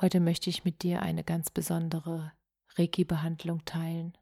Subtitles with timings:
[0.00, 2.32] Heute möchte ich mit dir eine ganz besondere
[2.76, 4.16] Reiki-Behandlung teilen,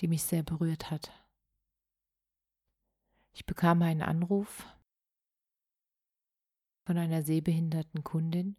[0.00, 1.12] die mich sehr berührt hat.
[3.32, 4.66] Ich bekam einen Anruf
[6.86, 8.56] von einer sehbehinderten Kundin,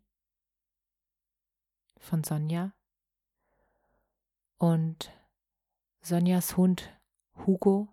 [1.98, 2.76] von Sonja.
[4.60, 5.12] Und
[6.02, 6.96] Sonjas Hund
[7.38, 7.90] Hugo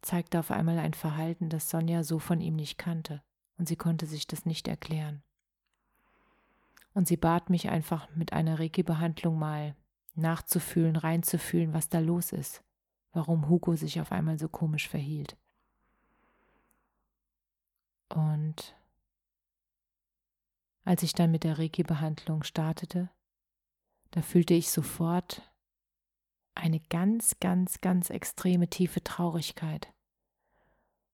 [0.00, 3.24] zeigte auf einmal ein Verhalten, das Sonja so von ihm nicht kannte,
[3.56, 5.24] und sie konnte sich das nicht erklären.
[6.94, 9.76] Und sie bat mich einfach mit einer Reiki-Behandlung mal
[10.14, 12.62] nachzufühlen, reinzufühlen, was da los ist,
[13.12, 15.36] warum Hugo sich auf einmal so komisch verhielt.
[18.08, 18.76] Und
[20.84, 23.10] als ich dann mit der Reiki-Behandlung startete,
[24.12, 25.42] da fühlte ich sofort
[26.54, 29.92] eine ganz, ganz, ganz extreme tiefe Traurigkeit.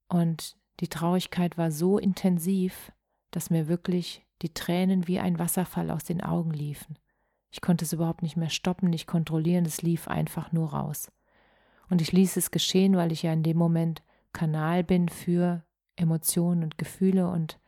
[0.09, 2.93] Und die Traurigkeit war so intensiv,
[3.31, 6.99] dass mir wirklich die Tränen wie ein Wasserfall aus den Augen liefen.
[7.51, 11.11] Ich konnte es überhaupt nicht mehr stoppen, nicht kontrollieren, es lief einfach nur raus.
[11.89, 14.03] Und ich ließ es geschehen, weil ich ja in dem Moment
[14.33, 15.65] Kanal bin für
[15.97, 17.59] Emotionen und Gefühle und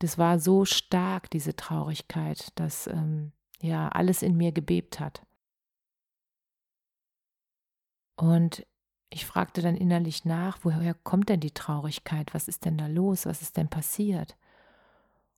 [0.00, 5.24] das war so stark, diese Traurigkeit, dass ähm, ja alles in mir gebebt hat.
[8.16, 8.66] Und
[9.10, 12.34] ich fragte dann innerlich nach, woher kommt denn die Traurigkeit?
[12.34, 13.26] Was ist denn da los?
[13.26, 14.36] Was ist denn passiert?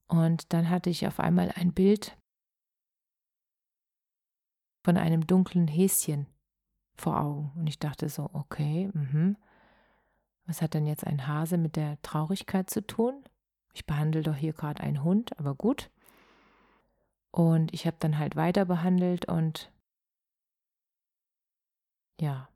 [0.06, 2.16] Und dann hatte ich auf einmal ein Bild
[4.84, 6.26] von einem dunklen Häschen
[6.96, 7.52] vor Augen.
[7.56, 9.34] Und ich dachte so, okay, mh.
[10.46, 13.24] was hat denn jetzt ein Hase mit der Traurigkeit zu tun?
[13.72, 15.90] Ich behandle doch hier gerade einen Hund, aber gut.
[17.32, 19.72] Und ich habe dann halt weiter behandelt und
[22.20, 22.48] ja,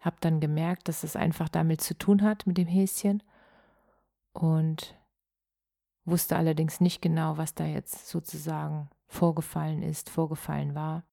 [0.00, 3.22] habe dann gemerkt, dass es einfach damit zu tun hat mit dem Häschen
[4.32, 4.94] und
[6.06, 11.04] wusste allerdings nicht genau, was da jetzt sozusagen vorgefallen ist, vorgefallen war.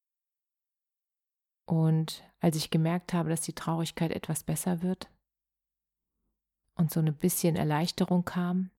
[1.65, 5.09] Und als ich gemerkt habe, dass die Traurigkeit etwas besser wird
[6.75, 8.69] und so ein bisschen Erleichterung kam,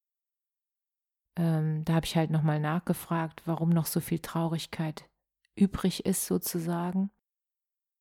[1.37, 5.09] ähm, da habe ich halt nochmal nachgefragt, warum noch so viel Traurigkeit
[5.55, 7.11] übrig ist sozusagen.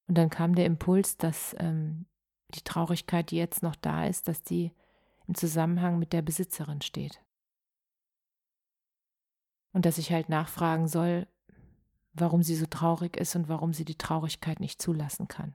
[0.06, 2.06] Und dann kam der Impuls, dass ähm,
[2.50, 4.72] die Traurigkeit, die jetzt noch da ist, dass die
[5.26, 7.23] im Zusammenhang mit der Besitzerin steht
[9.74, 11.26] und dass ich halt nachfragen soll,
[12.14, 15.54] warum sie so traurig ist und warum sie die Traurigkeit nicht zulassen kann.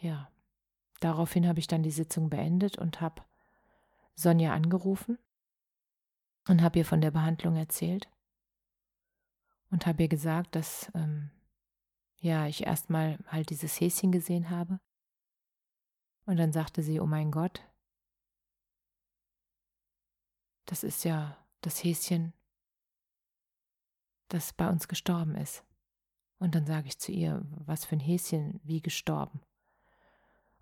[0.00, 0.30] Ja,
[1.00, 3.22] daraufhin habe ich dann die Sitzung beendet und habe
[4.14, 5.18] Sonja angerufen
[6.48, 8.08] und habe ihr von der Behandlung erzählt
[9.70, 11.30] und habe ihr gesagt, dass ähm,
[12.20, 14.78] ja ich erstmal halt dieses Häschen gesehen habe.
[16.24, 17.62] Und dann sagte sie, oh mein Gott,
[20.66, 22.32] das ist ja das Häschen,
[24.28, 25.64] das bei uns gestorben ist.
[26.38, 29.40] Und dann sage ich zu ihr, was für ein Häschen, wie gestorben.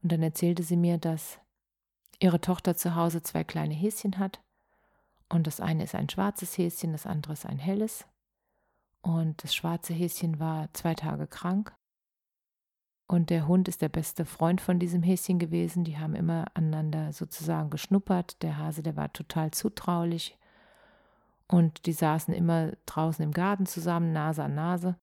[0.02, 1.40] Und dann erzählte sie mir, dass
[2.18, 4.42] ihre Tochter zu Hause zwei kleine Häschen hat.
[5.28, 8.06] Und das eine ist ein schwarzes Häschen, das andere ist ein helles.
[9.02, 11.74] Und das schwarze Häschen war zwei Tage krank.
[13.06, 15.84] Und der Hund ist der beste Freund von diesem Häschen gewesen.
[15.84, 18.40] Die haben immer aneinander sozusagen geschnuppert.
[18.42, 20.38] Der Hase, der war total zutraulich,
[21.50, 25.00] und die saßen immer draußen im Garten zusammen, Nase an Nase.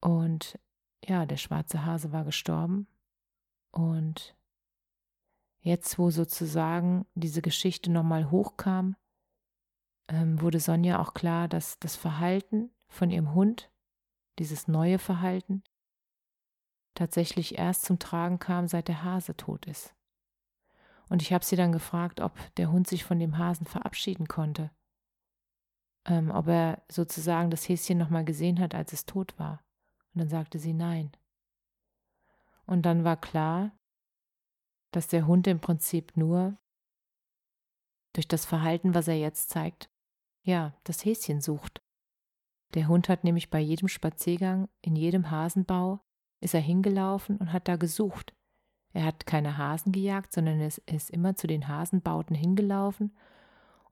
[0.00, 0.56] Und
[1.04, 2.86] ja, der schwarze Hase war gestorben.
[3.72, 4.36] Und
[5.58, 8.94] jetzt, wo sozusagen diese Geschichte nochmal hochkam,
[10.06, 13.72] ähm, wurde Sonja auch klar, dass das Verhalten von ihrem Hund,
[14.38, 15.64] dieses neue Verhalten,
[16.94, 19.97] tatsächlich erst zum Tragen kam, seit der Hase tot ist.
[21.08, 24.70] Und ich habe sie dann gefragt, ob der Hund sich von dem Hasen verabschieden konnte.
[26.06, 29.64] Ähm, ob er sozusagen das Häschen nochmal gesehen hat, als es tot war.
[30.14, 31.12] Und dann sagte sie nein.
[32.66, 33.72] Und dann war klar,
[34.90, 36.58] dass der Hund im Prinzip nur
[38.14, 39.90] durch das Verhalten, was er jetzt zeigt,
[40.42, 41.82] ja, das Häschen sucht.
[42.74, 46.00] Der Hund hat nämlich bei jedem Spaziergang, in jedem Hasenbau,
[46.40, 48.34] ist er hingelaufen und hat da gesucht.
[48.98, 53.12] Er hat keine Hasen gejagt, sondern er ist immer zu den Hasenbauten hingelaufen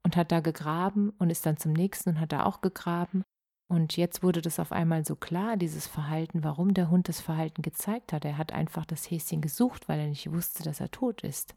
[0.03, 3.23] und hat da gegraben und ist dann zum nächsten und hat da auch gegraben.
[3.69, 7.63] Und jetzt wurde das auf einmal so klar, dieses Verhalten, warum der Hund das Verhalten
[7.63, 8.25] gezeigt hat.
[8.25, 11.55] Er hat einfach das Häschen gesucht, weil er nicht wusste, dass er tot ist.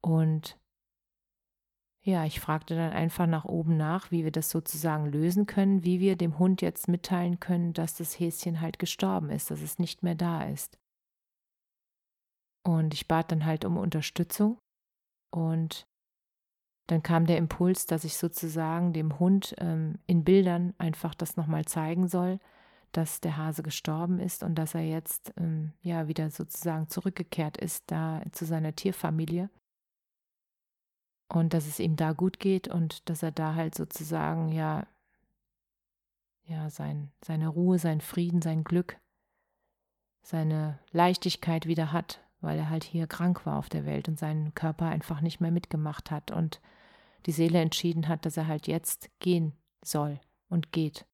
[0.00, 0.56] Und
[2.02, 5.98] ja, ich fragte dann einfach nach oben nach, wie wir das sozusagen lösen können, wie
[5.98, 10.04] wir dem Hund jetzt mitteilen können, dass das Häschen halt gestorben ist, dass es nicht
[10.04, 10.78] mehr da ist.
[12.64, 14.58] Und ich bat dann halt um Unterstützung.
[15.30, 15.86] Und
[16.86, 21.64] dann kam der Impuls, dass ich sozusagen dem Hund ähm, in Bildern einfach das nochmal
[21.64, 22.38] zeigen soll,
[22.92, 27.84] dass der Hase gestorben ist und dass er jetzt ähm, ja wieder sozusagen zurückgekehrt ist
[27.86, 29.50] da zu seiner Tierfamilie.
[31.32, 34.86] Und dass es ihm da gut geht und dass er da halt sozusagen ja
[36.46, 38.98] ja sein seine Ruhe, sein Frieden, sein Glück,
[40.22, 44.54] seine Leichtigkeit wieder hat, weil er halt hier krank war auf der Welt und seinen
[44.54, 46.60] Körper einfach nicht mehr mitgemacht hat und
[47.26, 49.52] die Seele entschieden hat, dass er halt jetzt gehen
[49.82, 51.06] soll und geht.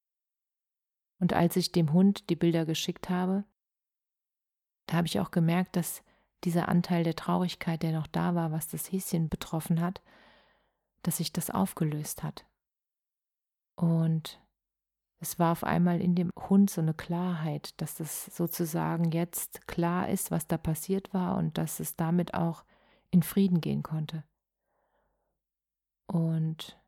[1.18, 3.44] Und als ich dem Hund die Bilder geschickt habe,
[4.86, 6.02] da habe ich auch gemerkt, dass
[6.44, 10.00] dieser Anteil der Traurigkeit, der noch da war, was das Häschen betroffen hat,
[11.02, 12.46] dass sich das aufgelöst hat.
[13.76, 14.40] Und
[15.20, 20.08] es war auf einmal in dem Hund so eine Klarheit, dass das sozusagen jetzt klar
[20.08, 22.64] ist, was da passiert war und dass es damit auch
[23.10, 24.24] in Frieden gehen konnte.
[26.06, 26.80] Und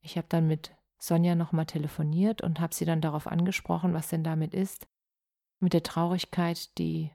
[0.00, 4.24] ich habe dann mit Sonja nochmal telefoniert und habe sie dann darauf angesprochen, was denn
[4.24, 4.88] damit ist,
[5.60, 7.12] mit der Traurigkeit, die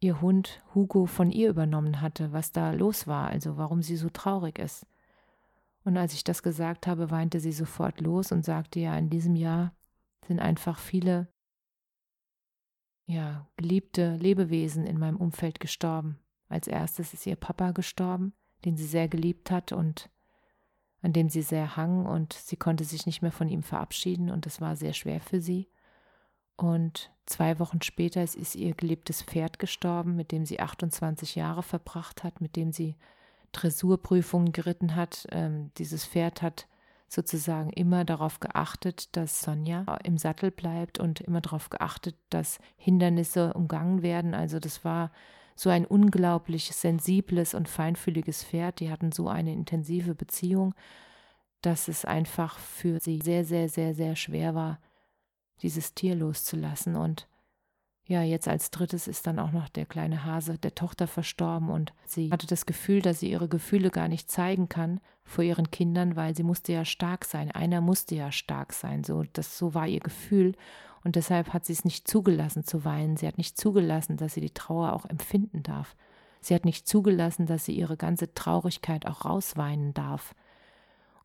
[0.00, 4.10] ihr Hund Hugo von ihr übernommen hatte, was da los war, also warum sie so
[4.10, 4.86] traurig ist.
[5.84, 9.34] Und als ich das gesagt habe, weinte sie sofort los und sagte, ja, in diesem
[9.34, 9.74] Jahr
[10.26, 11.28] sind einfach viele,
[13.06, 16.18] ja, geliebte Lebewesen in meinem Umfeld gestorben.
[16.48, 18.32] Als erstes ist ihr Papa gestorben,
[18.64, 20.08] den sie sehr geliebt hat und
[21.00, 24.46] an dem sie sehr hang und sie konnte sich nicht mehr von ihm verabschieden und
[24.46, 25.68] es war sehr schwer für sie.
[26.56, 32.22] Und zwei Wochen später ist ihr geliebtes Pferd gestorben, mit dem sie 28 Jahre verbracht
[32.22, 32.96] hat, mit dem sie
[33.52, 35.26] Dressurprüfungen geritten hat.
[35.30, 36.66] Ähm, dieses Pferd hat
[37.08, 43.52] sozusagen immer darauf geachtet, dass Sonja im Sattel bleibt und immer darauf geachtet, dass Hindernisse
[43.52, 44.34] umgangen werden.
[44.34, 45.10] Also das war
[45.54, 48.80] so ein unglaublich sensibles und feinfühliges Pferd.
[48.80, 50.74] Die hatten so eine intensive Beziehung,
[51.60, 54.80] dass es einfach für sie sehr, sehr, sehr, sehr schwer war,
[55.60, 56.96] dieses Tier loszulassen.
[56.96, 57.28] Und
[58.04, 61.92] ja, jetzt als drittes ist dann auch noch der kleine Hase der Tochter verstorben und
[62.04, 66.16] sie hatte das Gefühl, dass sie ihre Gefühle gar nicht zeigen kann vor ihren Kindern,
[66.16, 67.50] weil sie musste ja stark sein.
[67.52, 69.04] Einer musste ja stark sein.
[69.04, 70.54] So, das, so war ihr Gefühl.
[71.04, 73.16] Und deshalb hat sie es nicht zugelassen zu weinen.
[73.16, 75.96] Sie hat nicht zugelassen, dass sie die Trauer auch empfinden darf.
[76.40, 80.34] Sie hat nicht zugelassen, dass sie ihre ganze Traurigkeit auch rausweinen darf.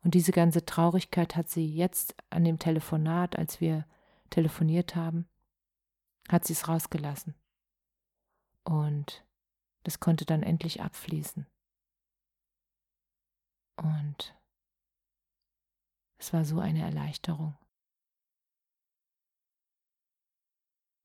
[0.04, 3.84] Und diese ganze Traurigkeit hat sie jetzt an dem Telefonat, als wir
[4.30, 5.26] telefoniert haben,
[6.28, 7.34] hat sie es rausgelassen.
[8.64, 9.24] Und
[9.84, 11.46] das konnte dann endlich abfließen.
[13.76, 14.36] Und
[16.18, 17.56] es war so eine Erleichterung.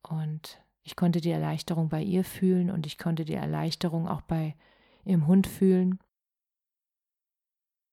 [0.01, 4.55] Und ich konnte die Erleichterung bei ihr fühlen und ich konnte die Erleichterung auch bei
[5.05, 5.99] ihrem Hund fühlen.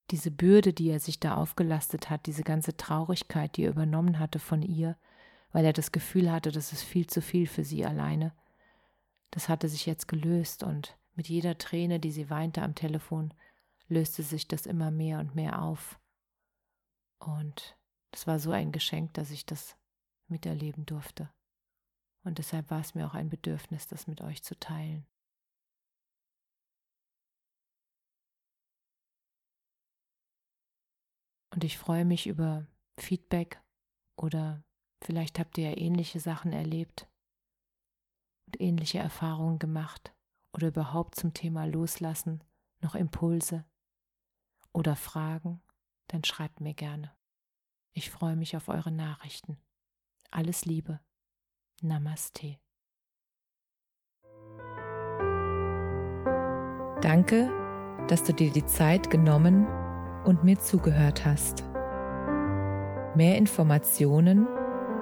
[0.09, 4.39] Diese Bürde, die er sich da aufgelastet hat, diese ganze Traurigkeit, die er übernommen hatte
[4.39, 4.97] von ihr,
[5.51, 8.33] weil er das Gefühl hatte, das ist viel zu viel für sie alleine.
[9.31, 13.33] Das hatte sich jetzt gelöst und mit jeder Träne, die sie weinte am Telefon,
[13.87, 15.99] löste sich das immer mehr und mehr auf.
[17.19, 17.77] Und
[18.11, 19.75] das war so ein Geschenk, dass ich das
[20.27, 21.29] miterleben durfte.
[22.23, 25.05] Und deshalb war es mir auch ein Bedürfnis, das mit euch zu teilen.
[31.53, 32.65] Und ich freue mich über
[32.97, 33.61] Feedback
[34.15, 34.63] oder
[35.03, 37.07] Vielleicht habt ihr ja ähnliche Sachen erlebt
[38.45, 40.13] und ähnliche Erfahrungen gemacht
[40.53, 42.43] oder überhaupt zum Thema Loslassen
[42.81, 43.65] noch Impulse
[44.73, 45.61] oder Fragen,
[46.07, 47.11] dann schreibt mir gerne.
[47.93, 49.57] Ich freue mich auf eure Nachrichten.
[50.29, 50.99] Alles Liebe.
[51.81, 52.57] Namaste.
[57.01, 57.49] Danke,
[58.07, 59.65] dass du dir die Zeit genommen
[60.23, 61.63] und mir zugehört hast.
[63.15, 64.47] Mehr Informationen